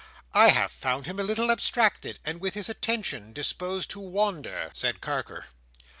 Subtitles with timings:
[0.33, 4.99] "I have found him a little abstracted, and with his attention disposed to wander," said
[4.99, 5.45] Carker.